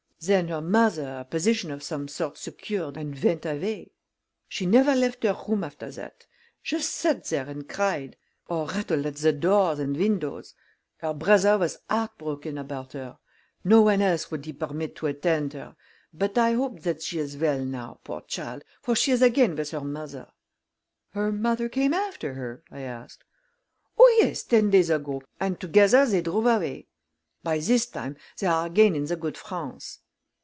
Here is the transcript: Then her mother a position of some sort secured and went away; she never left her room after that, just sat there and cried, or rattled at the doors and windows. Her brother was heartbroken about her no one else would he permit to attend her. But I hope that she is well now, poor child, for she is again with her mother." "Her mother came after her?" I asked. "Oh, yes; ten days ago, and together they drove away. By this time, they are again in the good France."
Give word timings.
Then 0.23 0.49
her 0.49 0.61
mother 0.61 1.17
a 1.21 1.25
position 1.25 1.71
of 1.71 1.81
some 1.81 2.07
sort 2.07 2.37
secured 2.37 2.95
and 2.95 3.19
went 3.23 3.43
away; 3.43 3.89
she 4.47 4.67
never 4.67 4.93
left 4.93 5.23
her 5.23 5.35
room 5.47 5.63
after 5.63 5.89
that, 5.89 6.27
just 6.61 6.91
sat 6.93 7.25
there 7.29 7.49
and 7.49 7.67
cried, 7.67 8.17
or 8.47 8.67
rattled 8.67 9.07
at 9.07 9.15
the 9.15 9.33
doors 9.33 9.79
and 9.79 9.97
windows. 9.97 10.53
Her 10.97 11.15
brother 11.15 11.57
was 11.57 11.79
heartbroken 11.89 12.59
about 12.59 12.93
her 12.93 13.17
no 13.63 13.81
one 13.81 14.03
else 14.03 14.29
would 14.29 14.45
he 14.45 14.53
permit 14.53 14.95
to 14.97 15.07
attend 15.07 15.53
her. 15.53 15.75
But 16.13 16.37
I 16.37 16.51
hope 16.51 16.81
that 16.83 17.01
she 17.01 17.17
is 17.17 17.35
well 17.35 17.65
now, 17.65 17.99
poor 18.03 18.21
child, 18.21 18.63
for 18.83 18.95
she 18.95 19.11
is 19.11 19.23
again 19.23 19.55
with 19.55 19.71
her 19.71 19.81
mother." 19.81 20.27
"Her 21.13 21.31
mother 21.31 21.67
came 21.67 21.95
after 21.95 22.35
her?" 22.35 22.63
I 22.69 22.81
asked. 22.81 23.23
"Oh, 23.97 24.19
yes; 24.21 24.43
ten 24.43 24.69
days 24.69 24.91
ago, 24.91 25.23
and 25.39 25.59
together 25.59 26.05
they 26.05 26.21
drove 26.21 26.45
away. 26.45 26.89
By 27.41 27.57
this 27.57 27.87
time, 27.87 28.17
they 28.37 28.45
are 28.45 28.67
again 28.67 28.95
in 28.95 29.05
the 29.05 29.15
good 29.15 29.35
France." 29.35 29.97